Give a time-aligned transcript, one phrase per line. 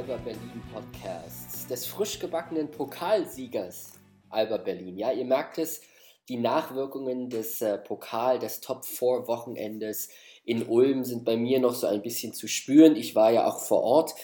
[0.00, 3.92] Alba Berlin Podcasts, des frisch gebackenen Pokalsiegers
[4.30, 4.96] Alba Berlin.
[4.96, 5.82] Ja, ihr merkt es,
[6.30, 10.08] die Nachwirkungen des äh, Pokal, des Top 4 Wochenendes
[10.46, 12.96] in Ulm sind bei mir noch so ein bisschen zu spüren.
[12.96, 14.14] Ich war ja auch vor Ort.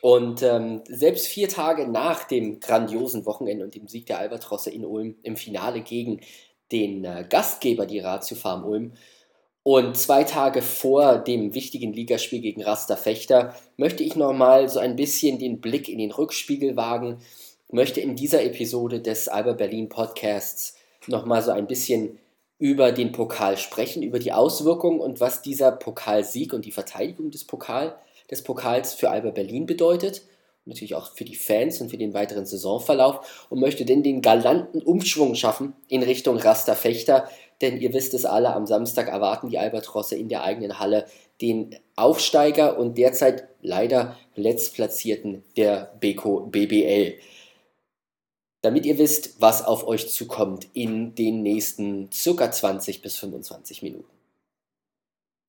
[0.00, 4.86] Und ähm, selbst vier Tage nach dem grandiosen Wochenende und dem Sieg der Albatrosse in
[4.86, 6.22] Ulm im Finale gegen
[6.72, 8.94] den äh, Gastgeber, die Ratio Farm Ulm,
[9.66, 14.94] und zwei Tage vor dem wichtigen Ligaspiel gegen Raster Fechter möchte ich nochmal so ein
[14.94, 17.18] bisschen den Blick in den Rückspiegel wagen,
[17.72, 20.76] möchte in dieser Episode des Alba Berlin Podcasts
[21.08, 22.20] nochmal so ein bisschen
[22.60, 27.42] über den Pokal sprechen, über die Auswirkungen und was dieser Pokalsieg und die Verteidigung des,
[27.42, 27.98] Pokal,
[28.30, 30.22] des Pokals für Alba Berlin bedeutet.
[30.66, 34.82] Natürlich auch für die Fans und für den weiteren Saisonverlauf und möchte denn den galanten
[34.82, 37.28] Umschwung schaffen in Richtung Raster Fechter,
[37.60, 41.06] denn ihr wisst es alle, am Samstag erwarten die Albatrosse in der eigenen Halle
[41.40, 47.14] den Aufsteiger und derzeit leider letztplatzierten der Beko BBL.
[48.62, 54.10] Damit ihr wisst, was auf euch zukommt in den nächsten circa 20 bis 25 Minuten.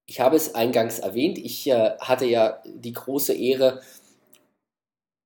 [0.06, 3.82] Ich habe es eingangs erwähnt, ich äh, hatte ja die große Ehre,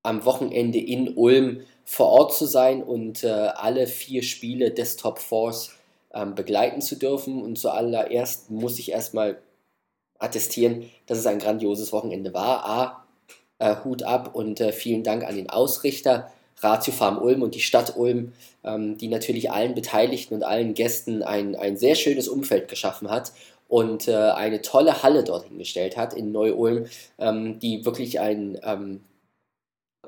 [0.04, 5.20] am Wochenende in Ulm vor Ort zu sein und äh, alle vier Spiele des Top
[5.20, 5.72] Force
[6.14, 7.42] ähm, begleiten zu dürfen.
[7.42, 9.40] Und zuallererst muss ich erstmal
[10.20, 12.66] attestieren, dass es ein grandioses Wochenende war.
[12.66, 13.06] A,
[13.60, 17.62] äh, Hut ab und äh, vielen Dank an den Ausrichter Ratio Farm Ulm und die
[17.62, 22.68] Stadt Ulm, ähm, die natürlich allen Beteiligten und allen Gästen ein, ein sehr schönes Umfeld
[22.68, 23.34] geschaffen hat
[23.68, 26.86] und äh, eine tolle Halle dorthin gestellt hat in Neu-Ulm,
[27.18, 29.02] ähm, die wirklich ein ähm,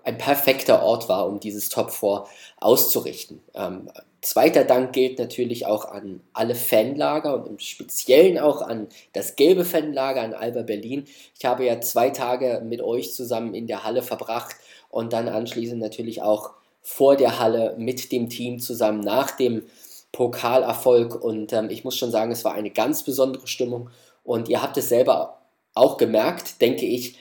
[0.03, 2.25] ein perfekter Ort war, um dieses Top 4
[2.59, 3.41] auszurichten.
[3.53, 3.89] Ähm,
[4.21, 9.65] zweiter Dank gilt natürlich auch an alle Fanlager und im Speziellen auch an das gelbe
[9.65, 11.05] Fanlager an Alba Berlin.
[11.37, 14.55] Ich habe ja zwei Tage mit euch zusammen in der Halle verbracht
[14.89, 19.63] und dann anschließend natürlich auch vor der Halle mit dem Team zusammen nach dem
[20.11, 23.89] Pokalerfolg und ähm, ich muss schon sagen, es war eine ganz besondere Stimmung
[24.23, 25.41] und ihr habt es selber
[25.73, 27.17] auch gemerkt, denke ich,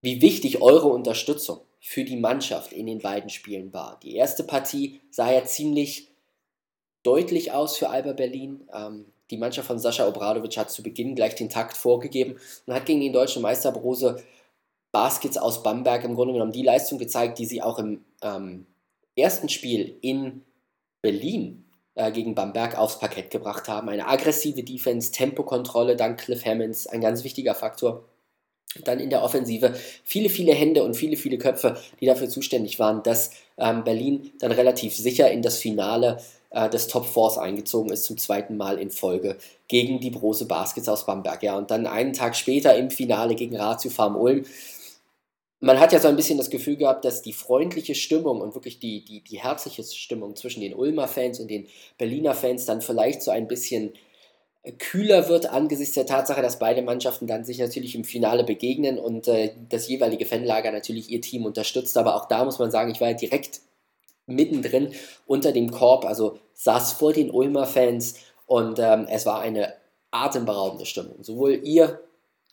[0.00, 4.00] wie wichtig eure Unterstützung für die Mannschaft in den beiden Spielen war.
[4.02, 6.10] Die erste Partie sah ja ziemlich
[7.04, 8.68] deutlich aus für Alba Berlin.
[8.74, 12.86] Ähm, die Mannschaft von Sascha Obradovic hat zu Beginn gleich den Takt vorgegeben und hat
[12.86, 14.20] gegen den deutschen Meister Brose
[14.90, 18.66] Baskets aus Bamberg im Grunde genommen die Leistung gezeigt, die sie auch im ähm,
[19.14, 20.42] ersten Spiel in
[21.02, 23.88] Berlin äh, gegen Bamberg aufs Parkett gebracht haben.
[23.90, 28.02] Eine aggressive Defense, Tempokontrolle dank Cliff Hammonds, ein ganz wichtiger Faktor
[28.84, 33.02] dann in der Offensive viele, viele Hände und viele, viele Köpfe, die dafür zuständig waren,
[33.02, 36.18] dass ähm, Berlin dann relativ sicher in das Finale
[36.50, 39.36] äh, des Top Fours eingezogen ist, zum zweiten Mal in Folge
[39.68, 41.42] gegen die Brose Baskets aus Bamberg.
[41.42, 44.44] Ja, und dann einen Tag später im Finale gegen Ratio Farm Ulm.
[45.60, 48.78] Man hat ja so ein bisschen das Gefühl gehabt, dass die freundliche Stimmung und wirklich
[48.78, 51.66] die, die, die herzliche Stimmung zwischen den Ulmer Fans und den
[51.98, 53.92] Berliner Fans dann vielleicht so ein bisschen
[54.72, 59.28] kühler wird angesichts der Tatsache, dass beide Mannschaften dann sich natürlich im Finale begegnen und
[59.28, 61.96] äh, das jeweilige Fanlager natürlich ihr Team unterstützt.
[61.96, 63.60] Aber auch da muss man sagen, ich war ja direkt
[64.26, 64.92] mittendrin
[65.26, 68.16] unter dem Korb, also saß vor den Ulmer Fans
[68.46, 69.72] und ähm, es war eine
[70.10, 71.22] atemberaubende Stimmung.
[71.22, 72.00] Sowohl ihr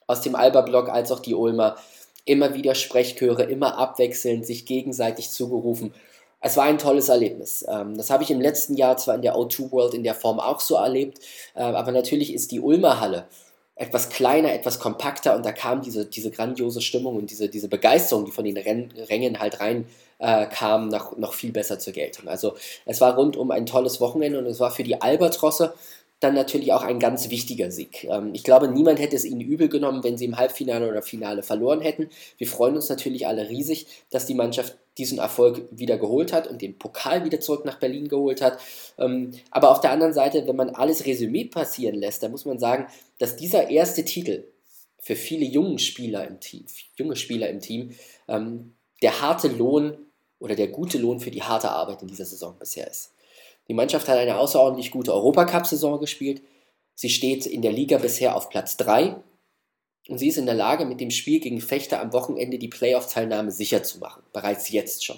[0.05, 1.77] aus dem Alba-Block als auch die Ulmer
[2.25, 5.93] immer wieder Sprechchöre, immer abwechselnd, sich gegenseitig zugerufen
[6.43, 7.65] es war ein tolles Erlebnis.
[7.67, 10.39] Ähm, das habe ich im letzten Jahr zwar in der O2 World in der Form
[10.39, 11.19] auch so erlebt,
[11.55, 13.25] äh, aber natürlich ist die Ulmer Halle
[13.75, 18.25] etwas kleiner, etwas kompakter und da kam diese, diese grandiose Stimmung und diese, diese Begeisterung,
[18.25, 19.87] die von den Rängen halt rein
[20.19, 22.27] äh, kam, noch, noch viel besser zur Geltung.
[22.27, 22.55] Also
[22.85, 25.73] es war rundum ein tolles Wochenende und es war für die Albatrosse
[26.23, 28.05] dann natürlich auch ein ganz wichtiger Sieg.
[28.05, 31.43] Ähm, ich glaube, niemand hätte es ihnen übel genommen, wenn sie im Halbfinale oder Finale
[31.43, 32.09] verloren hätten.
[32.37, 36.61] Wir freuen uns natürlich alle riesig, dass die Mannschaft diesen Erfolg wieder geholt hat und
[36.61, 38.59] den Pokal wieder zurück nach Berlin geholt hat.
[38.97, 42.59] Ähm, aber auf der anderen Seite, wenn man alles Resümee passieren lässt, dann muss man
[42.59, 42.87] sagen,
[43.17, 44.43] dass dieser erste Titel
[44.99, 46.65] für viele junge Spieler im Team,
[46.95, 47.91] junge Spieler im Team,
[48.27, 49.97] ähm, der harte Lohn
[50.39, 53.12] oder der gute Lohn für die harte Arbeit in dieser Saison bisher ist.
[53.67, 56.41] Die Mannschaft hat eine außerordentlich gute Europacup-Saison gespielt.
[56.95, 59.15] Sie steht in der Liga bisher auf Platz 3
[60.09, 63.51] und sie ist in der Lage, mit dem Spiel gegen Fechter am Wochenende die Playoff-Teilnahme
[63.51, 64.23] sicher zu machen.
[64.33, 65.17] Bereits jetzt schon.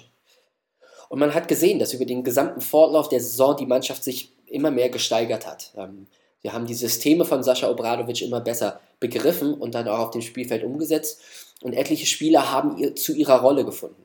[1.08, 4.70] Und man hat gesehen, dass über den gesamten Fortlauf der Saison die Mannschaft sich immer
[4.70, 5.72] mehr gesteigert hat.
[5.76, 6.06] Ähm,
[6.42, 10.22] wir haben die Systeme von Sascha Obradovic immer besser begriffen und dann auch auf dem
[10.22, 11.20] Spielfeld umgesetzt.
[11.62, 14.04] Und etliche Spieler haben ihr, zu ihrer Rolle gefunden.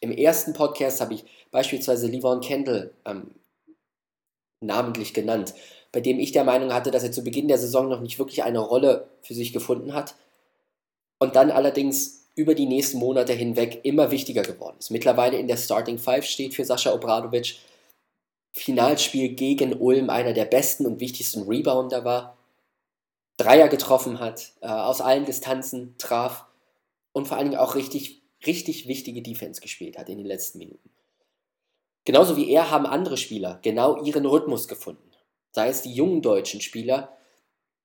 [0.00, 3.30] Im ersten Podcast habe ich beispielsweise Livon Kendall ähm,
[4.60, 5.54] namentlich genannt,
[5.92, 8.42] bei dem ich der Meinung hatte, dass er zu Beginn der Saison noch nicht wirklich
[8.42, 10.14] eine Rolle für sich gefunden hat
[11.18, 14.90] und dann allerdings über die nächsten Monate hinweg immer wichtiger geworden ist.
[14.90, 17.56] Mittlerweile in der Starting Five steht für Sascha Obradovic.
[18.52, 22.36] Finalspiel gegen Ulm einer der besten und wichtigsten Rebounder war.
[23.36, 26.44] Dreier getroffen hat, äh, aus allen Distanzen traf
[27.12, 30.90] und vor allen Dingen auch richtig, richtig wichtige Defense gespielt hat in den letzten Minuten.
[32.04, 35.10] Genauso wie er haben andere Spieler genau ihren Rhythmus gefunden.
[35.52, 37.16] Sei es die jungen deutschen Spieler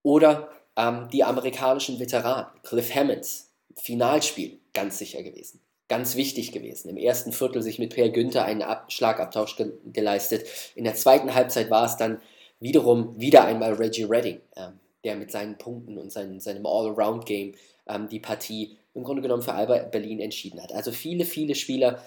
[0.01, 2.47] oder ähm, die amerikanischen Veteranen.
[2.63, 5.61] Cliff Hammonds, Finalspiel, ganz sicher gewesen.
[5.89, 6.89] Ganz wichtig gewesen.
[6.89, 10.45] Im ersten Viertel sich mit Per Günther einen Ab Schlagabtausch ge geleistet.
[10.75, 12.21] In der zweiten Halbzeit war es dann
[12.59, 14.69] wiederum wieder einmal Reggie Redding, äh,
[15.03, 17.55] der mit seinen Punkten und seinen, seinem All-Around-Game
[17.87, 20.71] ähm, die Partie im Grunde genommen für Alba Berlin entschieden hat.
[20.71, 22.01] Also viele, viele Spieler,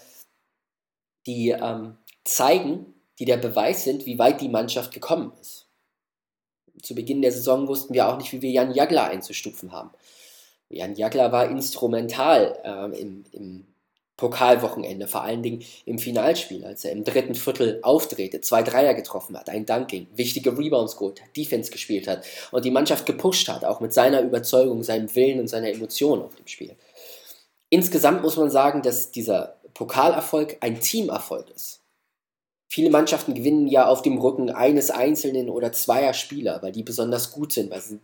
[1.26, 5.66] die ähm, zeigen, die der Beweis sind, wie weit die Mannschaft gekommen ist.
[6.82, 9.90] Zu Beginn der Saison wussten wir auch nicht, wie wir Jan Jagler einzustufen haben.
[10.68, 13.66] Jan Jagler war instrumental äh, im, im
[14.16, 19.38] Pokalwochenende, vor allen Dingen im Finalspiel, als er im dritten Viertel aufdrehte, zwei Dreier getroffen
[19.38, 23.64] hat, ein Dunking, wichtige Rebounds geholt hat, Defense gespielt hat und die Mannschaft gepusht hat,
[23.64, 26.74] auch mit seiner Überzeugung, seinem Willen und seiner Emotion auf dem Spiel.
[27.68, 31.80] Insgesamt muss man sagen, dass dieser Pokalerfolg ein Teamerfolg ist.
[32.66, 37.30] Viele Mannschaften gewinnen ja auf dem Rücken eines einzelnen oder zweier Spieler, weil die besonders
[37.30, 37.98] gut sind, weil sie,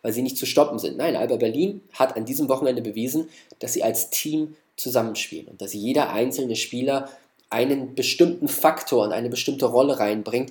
[0.00, 0.96] weil sie nicht zu stoppen sind.
[0.96, 3.28] Nein, Alba Berlin hat an diesem Wochenende bewiesen,
[3.58, 7.10] dass sie als Team zusammenspielen und dass jeder einzelne Spieler
[7.50, 10.50] einen bestimmten Faktor und eine bestimmte Rolle reinbringt,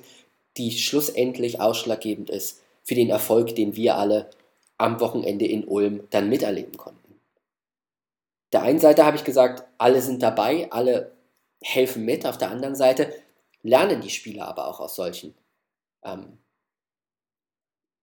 [0.56, 4.30] die schlussendlich ausschlaggebend ist für den Erfolg, den wir alle
[4.76, 6.97] am Wochenende in Ulm dann miterleben konnten.
[8.52, 11.16] Der einen Seite habe ich gesagt, alle sind dabei, alle
[11.60, 12.26] helfen mit.
[12.26, 13.12] Auf der anderen Seite
[13.62, 15.34] lernen die Spieler aber auch aus solchen
[16.02, 16.38] ähm,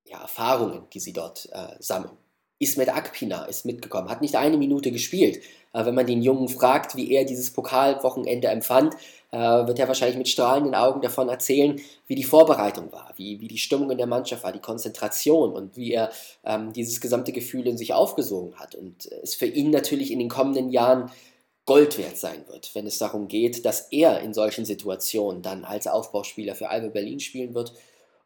[0.06, 2.18] ja, Erfahrungen, die sie dort äh, sammeln.
[2.66, 5.40] Ismet Akpina ist mitgekommen, hat nicht eine Minute gespielt.
[5.72, 8.96] Äh, wenn man den Jungen fragt, wie er dieses Pokalwochenende empfand,
[9.32, 13.48] äh, wird er wahrscheinlich mit strahlenden Augen davon erzählen, wie die Vorbereitung war, wie, wie
[13.48, 16.10] die Stimmung in der Mannschaft war, die Konzentration und wie er
[16.44, 18.74] ähm, dieses gesamte Gefühl in sich aufgesogen hat.
[18.74, 21.12] Und es für ihn natürlich in den kommenden Jahren
[21.66, 25.88] Gold wert sein wird, wenn es darum geht, dass er in solchen Situationen dann als
[25.88, 27.74] Aufbauspieler für Alba Berlin spielen wird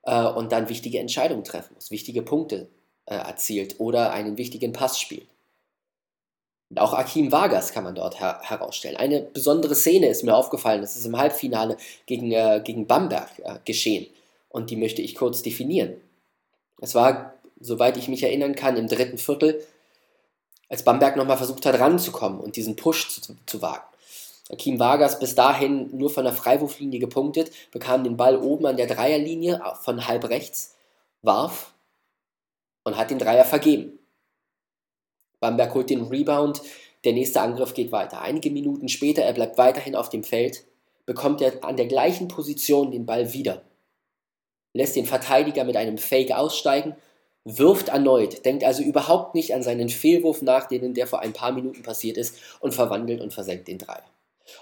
[0.04, 2.70] äh, und dann wichtige Entscheidungen treffen muss, wichtige Punkte
[3.10, 5.28] äh, erzielt oder einen wichtigen Pass spielt.
[6.70, 8.98] Und auch Akim Vargas kann man dort her herausstellen.
[8.98, 13.56] Eine besondere Szene ist mir aufgefallen, das ist im Halbfinale gegen, äh, gegen Bamberg äh,
[13.66, 14.06] geschehen.
[14.50, 15.96] Und die möchte ich kurz definieren.
[16.80, 19.66] Es war, soweit ich mich erinnern kann, im dritten Viertel,
[20.70, 23.84] als Bamberg nochmal versucht hat, ranzukommen und diesen Push zu, zu wagen.
[24.52, 28.88] Akim Vargas bis dahin nur von der Freiwurflinie gepunktet, bekam den Ball oben an der
[28.88, 30.76] Dreierlinie äh, von halb rechts,
[31.24, 31.74] warf
[32.84, 34.00] und hat den Dreier vergeben.
[35.40, 36.62] Bamberg holt den Rebound,
[37.06, 38.22] der nächste Angriff geht weiter.
[38.22, 40.66] Einige Minuten später, er bleibt weiterhin auf dem Feld,
[41.06, 43.62] bekommt er an der gleichen Position den Ball wieder,
[44.74, 46.96] lässt den Verteidiger mit einem Fake aussteigen,
[47.46, 51.52] wirft erneut, denkt also überhaupt nicht an seinen Fehlwurf nach, den der vor ein paar
[51.52, 54.04] Minuten passiert ist, und verwandelt und versenkt den Dreier.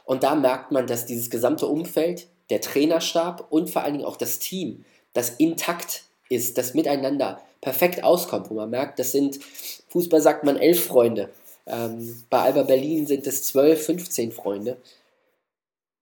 [0.05, 4.17] Und da merkt man, dass dieses gesamte Umfeld, der Trainerstab und vor allen Dingen auch
[4.17, 9.39] das Team, das intakt ist, das miteinander perfekt auskommt, wo man merkt, das sind,
[9.89, 11.29] Fußball sagt man, elf Freunde.
[11.65, 14.77] Ähm, bei Alba Berlin sind es zwölf, 15 Freunde.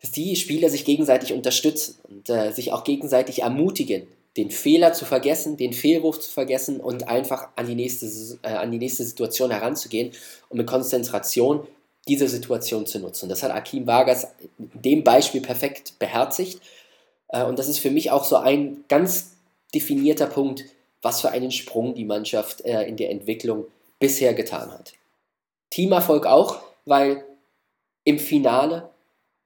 [0.02, 5.06] Dass die Spieler sich gegenseitig unterstützen und äh, sich auch gegenseitig ermutigen, den Fehler zu
[5.06, 8.06] vergessen, den Fehlwurf zu vergessen und einfach an die nächste,
[8.44, 10.12] äh, an die nächste Situation heranzugehen
[10.50, 11.66] und mit Konzentration
[12.08, 13.30] diese Situation zu nutzen.
[13.30, 14.28] Das hat Akim Vargas
[14.60, 16.62] in dem Beispiel perfekt beherzigt.
[17.30, 19.35] Äh, und das ist für mich auch so ein ganz
[19.74, 20.66] definierter Punkt,
[21.02, 23.66] was für einen Sprung die Mannschaft äh, in der Entwicklung
[24.00, 24.94] bisher getan hat.
[25.70, 27.26] Teamerfolg auch, weil
[28.04, 28.90] im Finale,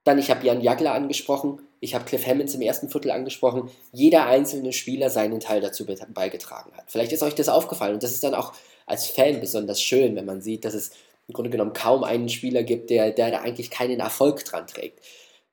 [0.04, 4.26] dann ich habe Jan Jagler angesprochen, ich habe Cliff Hammonds im ersten Viertel angesprochen, jeder
[4.26, 6.90] einzelne Spieler seinen Teil dazu beigetragen hat.
[6.90, 8.52] Vielleicht ist euch das aufgefallen und das ist dann auch
[8.86, 10.90] als Fan besonders schön, wenn man sieht, dass es
[11.26, 15.00] im Grunde genommen kaum einen Spieler gibt, der, der da eigentlich keinen Erfolg dran trägt.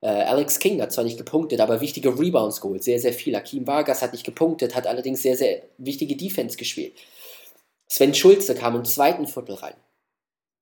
[0.02, 3.36] Äh, Alex King hat zwar nicht gepunktet, aber wichtige Rebounds geholt, sehr, sehr viel.
[3.36, 6.94] Akim Vargas hat nicht gepunktet, hat allerdings sehr, sehr wichtige Defense gespielt.
[7.88, 9.76] Sven Schulze kam im zweiten Viertel rein.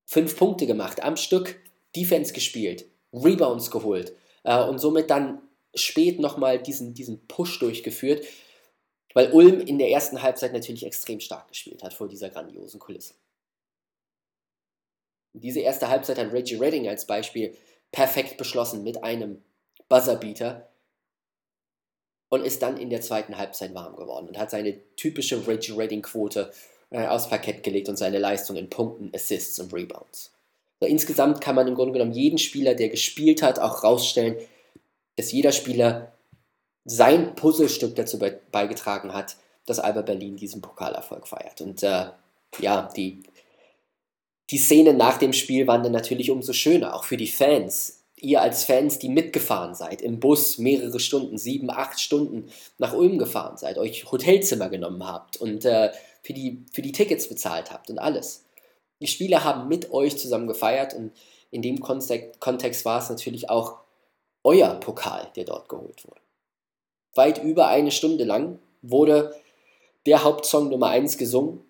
[0.05, 1.59] Fünf Punkte gemacht, am Stück
[1.95, 4.13] Defense gespielt, Rebounds geholt
[4.43, 5.41] äh, und somit dann
[5.73, 8.25] spät nochmal diesen, diesen Push durchgeführt,
[9.13, 13.15] weil Ulm in der ersten Halbzeit natürlich extrem stark gespielt hat vor dieser grandiosen Kulisse.
[15.33, 17.57] Diese erste Halbzeit hat Reggie Redding als Beispiel
[17.91, 19.41] perfekt beschlossen mit einem
[19.89, 20.67] Buzzerbeater
[22.29, 26.01] und ist dann in der zweiten Halbzeit warm geworden und hat seine typische Reggie Redding
[26.01, 26.51] Quote
[26.89, 30.31] äh, aufs Parkett gelegt und seine Leistung in Punkten, Assists und Rebounds.
[30.79, 34.37] So, insgesamt kann man im Grunde genommen jeden Spieler, der gespielt hat, auch rausstellen,
[35.15, 36.11] dass jeder Spieler
[36.83, 38.19] sein Puzzlestück dazu
[38.51, 41.61] beigetragen hat, dass Alba Berlin diesen Pokalerfolg feiert.
[41.61, 42.07] Und äh,
[42.59, 43.23] ja, die,
[44.49, 48.03] die Szenen nach dem Spiel waren dann natürlich umso schöner, auch für die Fans.
[48.17, 53.17] Ihr als Fans, die mitgefahren seid, im Bus mehrere Stunden, sieben, acht Stunden nach Ulm
[53.17, 55.91] gefahren seid, euch Hotelzimmer genommen habt und äh,
[56.23, 58.45] für, die, für die Tickets bezahlt habt und alles.
[59.01, 61.11] Die Spieler haben mit euch zusammen gefeiert und
[61.51, 63.79] in dem Kontext war es natürlich auch
[64.43, 66.21] euer Pokal, der dort geholt wurde.
[67.15, 69.35] Weit über eine Stunde lang wurde
[70.05, 71.61] der Hauptsong Nummer 1 gesungen.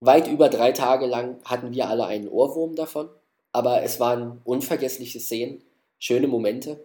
[0.00, 3.08] Weit über drei Tage lang hatten wir alle einen Ohrwurm davon,
[3.52, 5.62] aber es waren unvergessliche Szenen,
[5.98, 6.84] schöne Momente,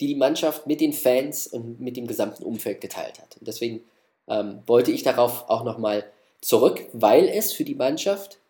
[0.00, 3.36] die die Mannschaft mit den Fans und mit dem gesamten Umfeld geteilt hat.
[3.36, 3.84] Und deswegen
[4.26, 6.04] ähm, wollte ich darauf auch nochmal
[6.40, 8.40] zurück, weil es für die Mannschaft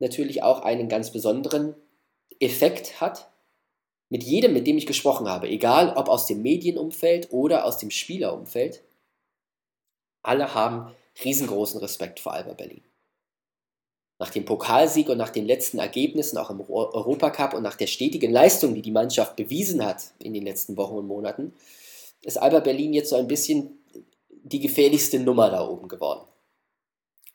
[0.00, 1.74] natürlich auch einen ganz besonderen
[2.40, 3.30] Effekt hat.
[4.08, 7.90] Mit jedem, mit dem ich gesprochen habe, egal ob aus dem Medienumfeld oder aus dem
[7.90, 8.82] Spielerumfeld,
[10.22, 10.92] alle haben
[11.24, 12.82] riesengroßen Respekt vor Alba Berlin.
[14.18, 18.32] Nach dem Pokalsieg und nach den letzten Ergebnissen, auch im Europacup und nach der stetigen
[18.32, 21.52] Leistung, die die Mannschaft bewiesen hat in den letzten Wochen und Monaten,
[22.22, 23.78] ist Alba Berlin jetzt so ein bisschen
[24.30, 26.26] die gefährlichste Nummer da oben geworden.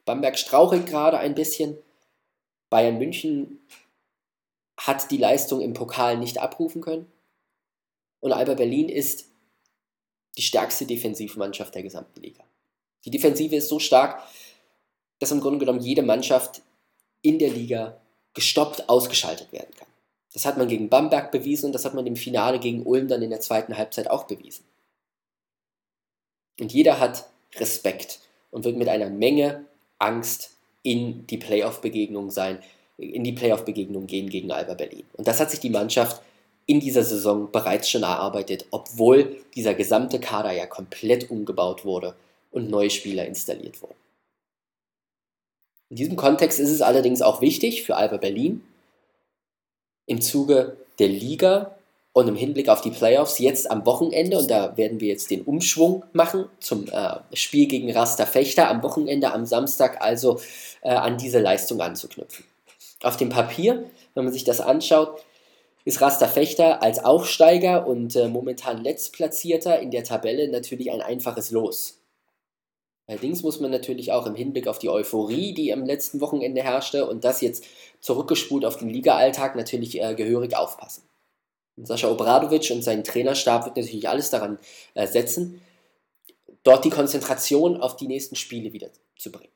[0.05, 1.77] Bamberg strauchelt gerade ein bisschen.
[2.69, 3.59] Bayern München
[4.77, 7.11] hat die Leistung im Pokal nicht abrufen können.
[8.21, 9.25] Und Alba Berlin ist
[10.37, 12.43] die stärkste Defensivmannschaft der gesamten Liga.
[13.05, 14.23] Die Defensive ist so stark,
[15.19, 16.61] dass im Grunde genommen jede Mannschaft
[17.21, 17.97] in der Liga
[18.33, 19.87] gestoppt ausgeschaltet werden kann.
[20.33, 23.21] Das hat man gegen Bamberg bewiesen und das hat man im Finale gegen Ulm dann
[23.21, 24.63] in der zweiten Halbzeit auch bewiesen.
[26.59, 29.65] Und jeder hat Respekt und wird mit einer Menge
[29.99, 30.51] Angst
[30.83, 32.59] in die Playoff-Begegnung sein,
[32.97, 35.03] in die Playoff-Begegnung gehen gegen Alba Berlin.
[35.13, 36.21] Und das hat sich die Mannschaft
[36.65, 42.15] in dieser Saison bereits schon erarbeitet, obwohl dieser gesamte Kader ja komplett umgebaut wurde
[42.51, 43.95] und neue Spieler installiert wurden.
[45.91, 48.63] In diesem Kontext ist es allerdings auch wichtig für Alba Berlin,
[50.05, 51.75] im Zuge der Liga
[52.13, 55.41] und im Hinblick auf die Playoffs jetzt am Wochenende, und da werden wir jetzt den
[55.41, 60.39] Umschwung machen zum äh, Spiel gegen Rasta Fechter, am Wochenende, am Samstag also
[60.81, 62.45] äh, an diese Leistung anzuknüpfen.
[63.03, 63.83] Auf dem Papier,
[64.13, 65.21] wenn man sich das anschaut,
[65.83, 71.51] ist Rasta Fechter als Aufsteiger und äh, momentan Letztplatzierter in der Tabelle natürlich ein einfaches
[71.51, 72.00] Los.
[73.07, 77.07] Allerdings muss man natürlich auch im Hinblick auf die Euphorie, die am letzten Wochenende herrschte
[77.07, 77.65] und das jetzt
[77.99, 81.03] zurückgespult auf den Liga-Alltag natürlich äh, gehörig aufpassen.
[81.77, 84.59] Und Sascha Obradovic und sein Trainerstab wird natürlich alles daran
[84.93, 85.61] äh, setzen,
[86.63, 89.51] dort die Konzentration auf die nächsten Spiele wieder zu bringen.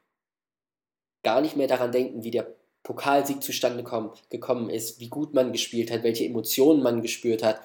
[1.23, 2.47] Gar nicht mehr daran denken, wie der
[2.83, 7.59] Pokalsieg zustande kommen, gekommen ist, wie gut man gespielt hat, welche Emotionen man gespürt hat.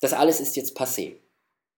[0.00, 1.14] Das alles ist jetzt passé.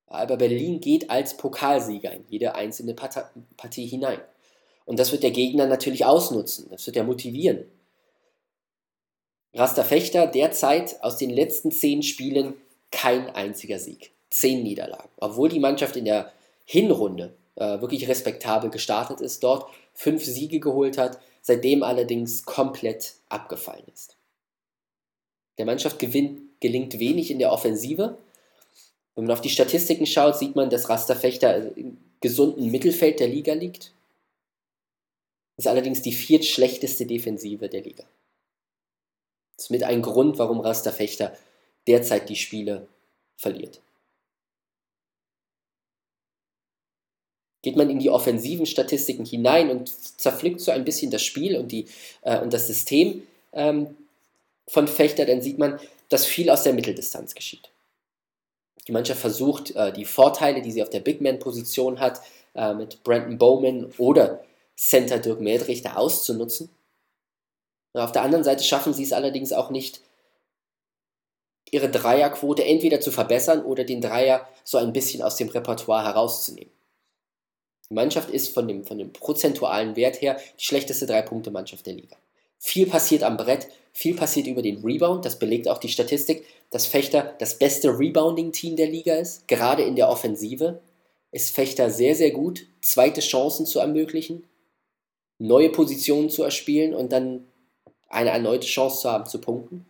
[0.08, 4.20] Aber Berlin geht als Pokalsieger in jede einzelne Partie hinein.
[4.86, 6.68] Und das wird der Gegner natürlich ausnutzen.
[6.70, 7.64] Das wird er motivieren.
[9.52, 12.54] Rasta Fechter derzeit aus den letzten zehn Spielen
[12.90, 14.12] kein einziger Sieg.
[14.30, 15.08] Zehn Niederlagen.
[15.18, 16.32] Obwohl die Mannschaft in der
[16.64, 23.84] Hinrunde äh, wirklich respektabel gestartet ist, dort fünf Siege geholt hat, seitdem allerdings komplett abgefallen
[23.92, 24.16] ist.
[25.58, 28.16] Der Mannschaft gewinnt, gelingt wenig in der Offensive
[29.18, 33.52] wenn man auf die Statistiken schaut, sieht man, dass Rasterfechter im gesunden Mittelfeld der Liga
[33.52, 33.90] liegt.
[35.56, 38.04] Das ist allerdings die viertschlechteste Defensive der Liga.
[39.56, 41.36] Das ist mit ein Grund, warum Rasterfechter
[41.88, 42.86] derzeit die Spiele
[43.36, 43.80] verliert.
[47.62, 51.72] Geht man in die offensiven Statistiken hinein und zerpflückt so ein bisschen das Spiel und,
[51.72, 51.86] die,
[52.22, 53.96] äh, und das System ähm,
[54.68, 57.68] von Fechter, dann sieht man, dass viel aus der Mitteldistanz geschieht.
[58.88, 62.22] Die Mannschaft versucht, äh, die Vorteile, die sie auf der Big Man-Position hat,
[62.54, 64.42] äh, mit Brandon Bowman oder
[64.76, 66.70] Center Dirk Mädrichter auszunutzen.
[67.92, 70.00] auf der anderen Seite schaffen sie es allerdings auch nicht,
[71.70, 76.72] ihre Dreierquote entweder zu verbessern oder den Dreier so ein bisschen aus dem Repertoire herauszunehmen.
[77.90, 82.16] Die Mannschaft ist von dem, von dem prozentualen Wert her die schlechteste Drei-Punkte-Mannschaft der Liga.
[82.58, 86.86] Viel passiert am Brett, viel passiert über den Rebound, das belegt auch die Statistik, dass
[86.86, 89.48] Fechter das beste Rebounding-Team der Liga ist.
[89.48, 90.80] Gerade in der Offensive
[91.32, 94.44] ist Fechter sehr, sehr gut, zweite Chancen zu ermöglichen,
[95.38, 97.44] neue Positionen zu erspielen und dann
[98.08, 99.84] eine erneute Chance zu haben zu punkten.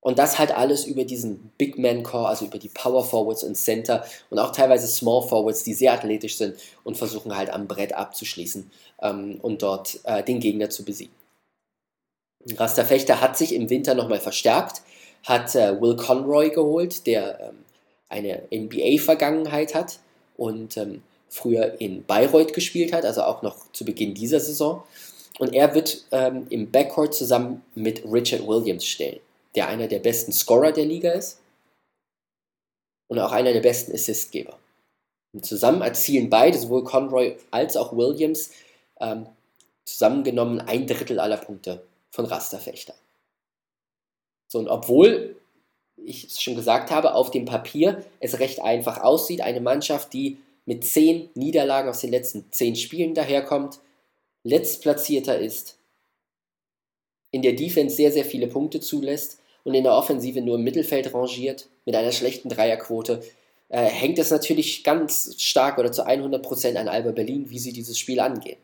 [0.00, 3.56] Und das halt alles über diesen Big Man Core, also über die Power Forwards und
[3.56, 7.92] Center und auch teilweise Small Forwards, die sehr athletisch sind und versuchen halt am Brett
[7.92, 8.70] abzuschließen
[9.02, 11.17] ähm, und dort äh, den Gegner zu besiegen.
[12.56, 14.82] Rasta Fechter hat sich im Winter nochmal verstärkt,
[15.24, 17.64] hat äh, Will Conroy geholt, der ähm,
[18.08, 19.98] eine NBA-Vergangenheit hat
[20.36, 24.82] und ähm, früher in Bayreuth gespielt hat, also auch noch zu Beginn dieser Saison.
[25.38, 29.20] Und er wird ähm, im Backcourt zusammen mit Richard Williams stellen,
[29.54, 31.40] der einer der besten Scorer der Liga ist
[33.08, 34.58] und auch einer der besten Assistgeber.
[35.34, 38.50] Und zusammen erzielen beide, sowohl Conroy als auch Williams,
[39.00, 39.26] ähm,
[39.84, 42.94] zusammengenommen ein Drittel aller Punkte von Rasterfechter.
[44.48, 45.36] So, und obwohl
[45.96, 50.38] ich es schon gesagt habe, auf dem Papier es recht einfach aussieht, eine Mannschaft, die
[50.64, 53.80] mit zehn Niederlagen aus den letzten zehn Spielen daherkommt,
[54.44, 55.78] letztplatzierter ist,
[57.30, 61.12] in der Defense sehr, sehr viele Punkte zulässt und in der Offensive nur im Mittelfeld
[61.12, 63.22] rangiert, mit einer schlechten Dreierquote,
[63.68, 67.98] äh, hängt es natürlich ganz stark oder zu 100% an Alba Berlin, wie sie dieses
[67.98, 68.58] Spiel angehen.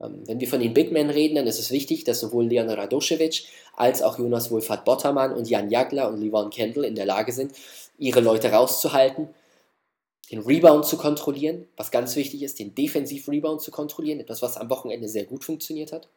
[0.00, 2.68] Ähm, wenn wir von den Big Men reden, dann ist es wichtig, dass sowohl Leon
[2.68, 7.32] Radoschewitsch als auch Jonas Wohlfahrt Bottermann und Jan Jagler und Livon Kendall in der Lage
[7.32, 7.52] sind,
[7.98, 9.28] ihre Leute rauszuhalten,
[10.30, 14.70] den Rebound zu kontrollieren, was ganz wichtig ist, den Defensiv-Rebound zu kontrollieren, etwas, was am
[14.70, 16.08] Wochenende sehr gut funktioniert hat.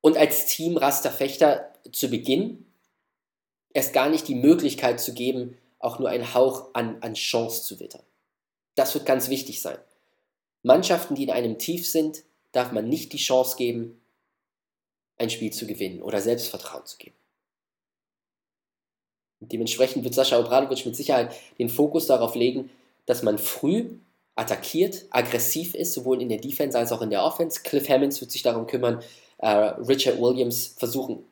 [0.00, 2.66] Und als Team Raster Fechter zu Beginn
[3.72, 7.80] erst gar nicht die Möglichkeit zu geben, auch nur einen Hauch an, an Chance zu
[7.80, 8.02] wittern.
[8.74, 9.78] Das wird ganz wichtig sein.
[10.62, 14.00] Mannschaften, die in einem Tief sind, darf man nicht die Chance geben,
[15.18, 17.16] ein Spiel zu gewinnen oder Selbstvertrauen zu geben.
[19.40, 22.70] Dementsprechend wird Sascha Obradovic mit Sicherheit den Fokus darauf legen,
[23.06, 23.98] dass man früh
[24.36, 27.60] attackiert, aggressiv ist, sowohl in der Defense als auch in der Offense.
[27.62, 29.02] Cliff Hammonds wird sich darum kümmern,
[29.38, 31.24] äh, Richard Williams versuchen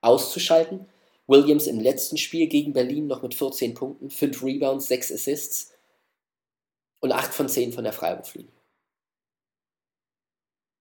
[0.00, 0.86] auszuschalten.
[1.26, 5.72] Williams im letzten Spiel gegen Berlin noch mit 14 Punkten, 5 Rebounds, 6 Assists
[7.00, 8.55] und 8 von 10 von der Freiwurflinie.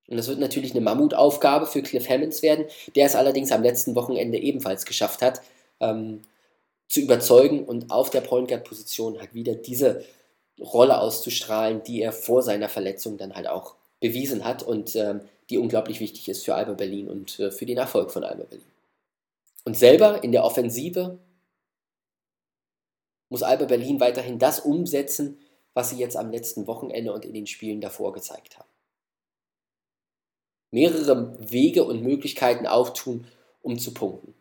[0.08, 2.66] Und das wird natürlich eine Mammutaufgabe für Cliff Hammonds werden,
[2.96, 5.42] der es allerdings am letzten Wochenende ebenfalls geschafft hat,
[5.80, 6.22] ähm,
[6.88, 10.06] zu überzeugen und auf der Point Guard Position halt wieder diese
[10.60, 15.58] Rolle auszustrahlen, die er vor seiner Verletzung dann halt auch bewiesen hat und ähm, die
[15.58, 18.66] unglaublich wichtig ist für Alba Berlin und äh, für den Erfolg von Alba Berlin.
[19.64, 21.18] Und selber in der Offensive
[23.30, 25.40] muss Alba Berlin weiterhin das umsetzen,
[25.74, 28.70] was sie jetzt am letzten Wochenende und in den Spielen davor gezeigt haben.
[30.76, 33.26] Mehrere Wege und Möglichkeiten auftun,
[33.62, 34.34] um zu punkten.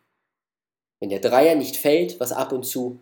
[0.99, 2.99] Wenn der Dreier nicht fällt, was ab und zu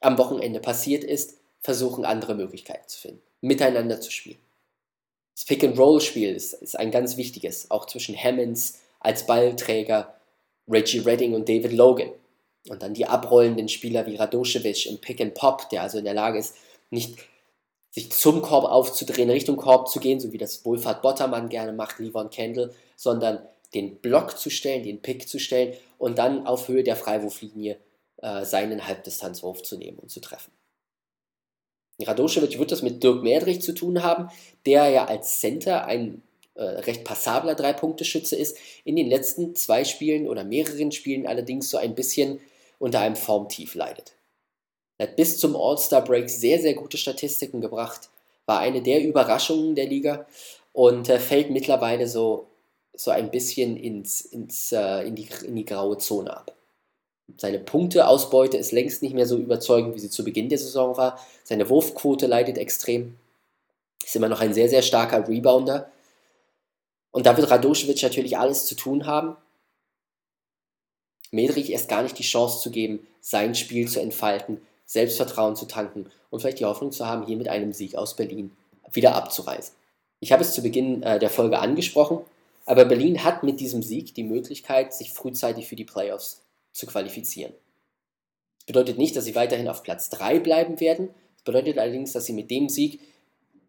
[0.00, 4.38] am Wochenende passiert ist, versuchen andere Möglichkeiten zu finden, miteinander zu spielen.
[5.34, 10.14] Das Pick-and-Roll-Spiel ist, ist ein ganz wichtiges, auch zwischen Hammonds als Ballträger
[10.66, 12.12] Reggie Redding und David Logan.
[12.70, 16.14] Und dann die abrollenden Spieler wie Radoschewitsch im Pick and Pop, der also in der
[16.14, 16.54] Lage ist,
[16.88, 17.18] nicht
[17.90, 21.98] sich zum Korb aufzudrehen, Richtung Korb zu gehen, so wie das Wohlfahrt Bottermann gerne macht,
[21.98, 23.40] Livon Kendall, sondern
[23.74, 27.78] den Block zu stellen, den Pick zu stellen und dann auf Höhe der Freiwurflinie
[28.18, 30.52] äh, seinen Halbdistanzwurf zu nehmen und zu treffen.
[32.02, 34.30] Radoschewitsch wird das mit Dirk Merdrich zu tun haben,
[34.66, 36.22] der ja als Center ein
[36.54, 41.76] äh, recht passabler Drei-Punkte-Schütze ist, in den letzten zwei Spielen oder mehreren Spielen allerdings so
[41.76, 42.40] ein bisschen
[42.78, 44.14] unter einem Formtief leidet.
[45.00, 48.10] Er hat bis zum All-Star-Break sehr, sehr gute Statistiken gebracht,
[48.44, 50.26] war eine der Überraschungen der Liga
[50.74, 52.48] und äh, fällt mittlerweile so,
[52.92, 56.54] so ein bisschen ins, ins, äh, in, die, in die graue Zone ab.
[57.38, 61.18] Seine Punkteausbeute ist längst nicht mehr so überzeugend, wie sie zu Beginn der Saison war.
[61.44, 63.16] Seine Wurfquote leidet extrem.
[64.04, 65.90] Ist immer noch ein sehr, sehr starker Rebounder.
[67.10, 69.38] Und da wird Radoschewitsch natürlich alles zu tun haben,
[71.30, 74.60] Medrich erst gar nicht die Chance zu geben, sein Spiel zu entfalten,
[74.90, 78.50] Selbstvertrauen zu tanken und vielleicht die Hoffnung zu haben, hier mit einem Sieg aus Berlin
[78.90, 79.72] wieder abzureisen.
[80.18, 82.18] Ich habe es zu Beginn äh, der Folge angesprochen,
[82.66, 87.52] aber Berlin hat mit diesem Sieg die Möglichkeit, sich frühzeitig für die Playoffs zu qualifizieren.
[88.58, 91.10] Das bedeutet nicht, dass sie weiterhin auf Platz 3 bleiben werden.
[91.36, 92.98] Das bedeutet allerdings, dass sie mit dem Sieg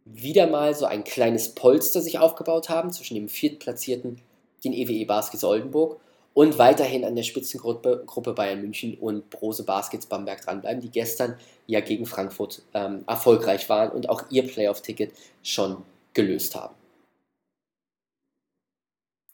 [0.05, 4.19] wieder mal so ein kleines Polster sich aufgebaut haben zwischen dem viertplatzierten,
[4.63, 5.99] den EWE Baskets Oldenburg
[6.33, 11.35] und weiterhin an der Spitzengruppe Gruppe Bayern München und Brose Baskets Bamberg dranbleiben, die gestern
[11.67, 15.11] ja gegen Frankfurt ähm, erfolgreich waren und auch ihr Playoff-Ticket
[15.43, 15.77] schon
[16.13, 16.75] gelöst haben.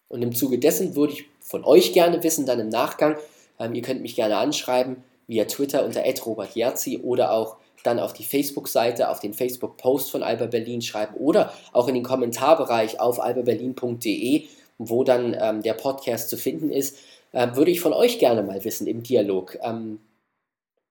[0.10, 3.18] Und im Zuge dessen würde ich von euch gerne wissen, dann im Nachgang,
[3.60, 8.24] ähm, ihr könnt mich gerne anschreiben via Twitter unter @robertjerzi oder auch dann auf die
[8.24, 14.48] Facebook-Seite, auf den Facebook-Post von Alba Berlin schreiben oder auch in den Kommentarbereich auf albaberlin.de,
[14.78, 16.98] wo dann ähm, der Podcast zu finden ist,
[17.32, 19.58] äh, würde ich von euch gerne mal wissen im Dialog.
[19.62, 20.00] Ähm,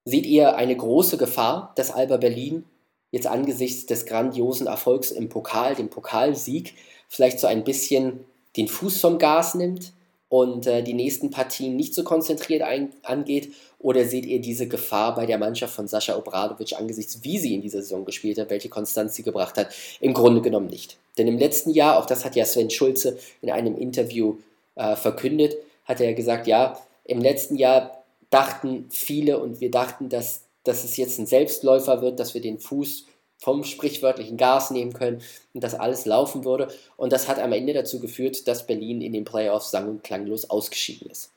[0.05, 2.65] seht ihr eine große Gefahr, dass Alba Berlin
[3.11, 6.75] jetzt angesichts des grandiosen Erfolgs im Pokal, dem Pokalsieg,
[7.09, 8.25] vielleicht so ein bisschen
[8.57, 9.93] den Fuß vom Gas nimmt
[10.29, 13.53] und äh, die nächsten Partien nicht so konzentriert ein, angeht?
[13.79, 17.63] Oder seht ihr diese Gefahr bei der Mannschaft von Sascha Obradovic angesichts, wie sie in
[17.63, 19.73] dieser Saison gespielt hat, welche Konstanz sie gebracht hat?
[20.01, 20.99] Im Grunde genommen nicht.
[21.19, 24.37] Denn im letzten Jahr, auch das hat ja Sven Schulze in einem Interview
[24.75, 30.43] äh, verkündet, hat er gesagt, ja, im letzten Jahr dachten viele und wir dachten, dass,
[30.65, 33.07] dass es jetzt ein Selbstläufer wird, dass wir den Fuß
[33.39, 36.69] vom sprichwörtlichen Gas nehmen können und dass alles laufen würde.
[36.97, 40.49] Und das hat am Ende dazu geführt, dass Berlin in den Playoffs sang- und klanglos
[40.49, 41.33] ausgeschieden ist.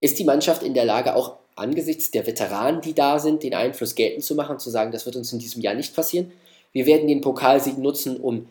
[0.00, 3.94] Ist die Mannschaft in der Lage, auch angesichts der Veteranen, die da sind, den Einfluss
[3.94, 6.32] geltend zu machen zu sagen, das wird uns in diesem Jahr nicht passieren?
[6.72, 8.48] Wir werden den Pokalsieg nutzen, um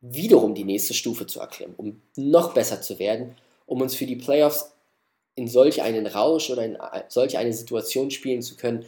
[0.00, 4.16] wiederum die nächste Stufe zu erklimmen, um noch besser zu werden, um uns für die
[4.16, 4.72] Playoffs
[5.34, 8.84] in solch einen Rausch oder in solch eine Situation spielen zu können,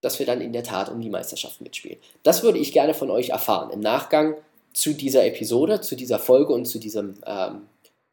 [0.00, 1.98] dass wir dann in der Tat um die Meisterschaft mitspielen.
[2.22, 4.36] Das würde ich gerne von euch erfahren im Nachgang
[4.74, 7.62] zu dieser Episode, zu dieser Folge und zu diesem, ähm,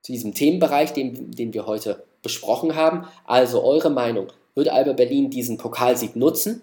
[0.01, 3.07] zu diesem Themenbereich, den, den wir heute besprochen haben.
[3.25, 6.61] Also eure Meinung, wird Alba Berlin diesen Pokalsieg nutzen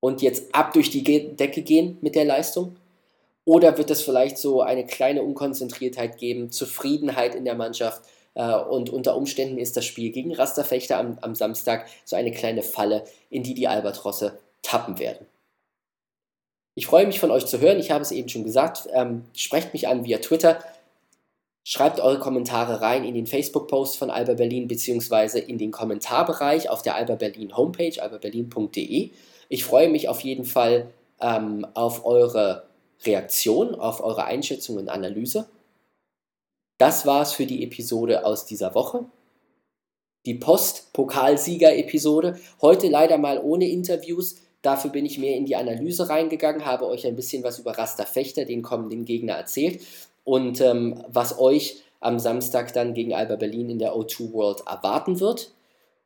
[0.00, 2.76] und jetzt ab durch die Decke gehen mit der Leistung?
[3.44, 8.02] Oder wird es vielleicht so eine kleine Unkonzentriertheit geben, Zufriedenheit in der Mannschaft,
[8.34, 12.62] äh, und unter Umständen ist das Spiel gegen Rasterfechter am, am Samstag so eine kleine
[12.62, 15.26] Falle, in die die Albatrosse tappen werden.
[16.74, 17.80] Ich freue mich von euch zu hören.
[17.80, 18.88] Ich habe es eben schon gesagt.
[18.92, 20.62] Ähm, sprecht mich an via Twitter.
[21.64, 26.82] Schreibt eure Kommentare rein in den Facebook-Post von Alba Berlin beziehungsweise in den Kommentarbereich auf
[26.82, 29.10] der Alba Berlin Homepage, albaberlin.de.
[29.50, 32.68] Ich freue mich auf jeden Fall ähm, auf eure
[33.04, 35.48] Reaktion, auf eure Einschätzung und Analyse.
[36.78, 39.04] Das war's für die Episode aus dieser Woche.
[40.24, 42.38] Die Post-Pokalsieger-Episode.
[42.62, 44.36] Heute leider mal ohne Interviews.
[44.62, 48.04] Dafür bin ich mehr in die Analyse reingegangen, habe euch ein bisschen was über Rasta
[48.04, 49.80] Fechter, den kommenden Gegner, erzählt
[50.22, 55.18] und ähm, was euch am Samstag dann gegen Alba Berlin in der O2 World erwarten
[55.18, 55.50] wird.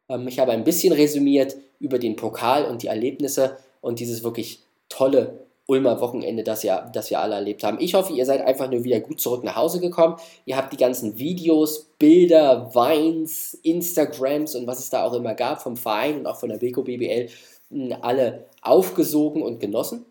[0.09, 4.61] Ähm, ich habe ein bisschen resümiert über den Pokal und die Erlebnisse und dieses wirklich
[4.89, 7.79] tolle Ulmer Wochenende, das, ja, das wir alle erlebt haben.
[7.81, 10.17] Ich hoffe, ihr seid einfach nur wieder gut zurück nach Hause gekommen.
[10.45, 15.63] Ihr habt die ganzen Videos, Bilder, Vines, Instagrams und was es da auch immer gab
[15.63, 17.31] vom Verein und auch von der Beko BBL
[17.71, 20.05] hm, alle aufgesogen und genossen.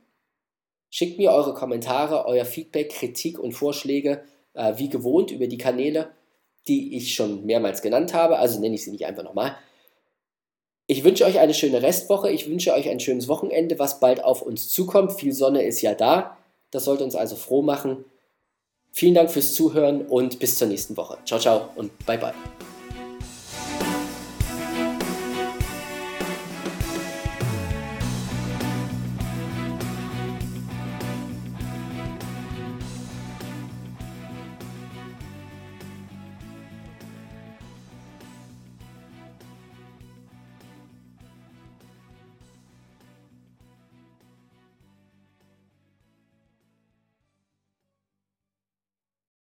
[0.90, 6.10] Schickt mir eure Kommentare, euer Feedback, Kritik und Vorschläge äh, wie gewohnt über die Kanäle,
[6.68, 8.38] die ich schon mehrmals genannt habe.
[8.40, 9.56] Also nenne ich sie nicht einfach nochmal.
[10.88, 12.30] Ich wünsche euch eine schöne Restwoche.
[12.30, 15.14] Ich wünsche euch ein schönes Wochenende, was bald auf uns zukommt.
[15.14, 16.38] Viel Sonne ist ja da.
[16.72, 18.06] Das sollte uns also froh machen.
[18.92, 21.18] Vielen Dank fürs Zuhören und bis zur nächsten Woche.
[21.26, 22.34] Ciao, ciao und bye, bye.